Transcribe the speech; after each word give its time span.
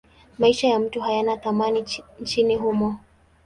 Maisha 0.39 0.67
ya 0.67 0.79
mtu 0.79 1.01
hayana 1.01 1.37
thamani 1.37 1.85
nchini 2.19 2.55
humo. 2.55 2.99